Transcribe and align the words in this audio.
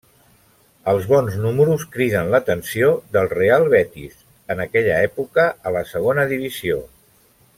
Els 0.93 1.03
bons 1.09 1.35
números 1.43 1.83
criden 1.97 2.31
l'atenció 2.35 2.89
del 3.17 3.29
Real 3.35 3.67
Betis, 3.75 4.17
en 4.55 4.65
aquella 4.67 4.97
època 5.11 5.47
a 5.69 5.75
la 5.77 5.85
Segona 5.95 6.27
Divisió. 6.35 6.83